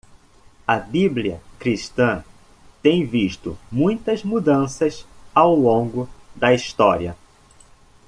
A 0.67 0.77
bíblia 0.79 1.39
cristã 1.59 2.23
tem 2.81 3.05
visto 3.05 3.55
muitas 3.71 4.23
mudanças 4.23 5.05
ao 5.31 5.53
longo 5.53 6.09
da 6.35 6.55
história. 6.55 7.15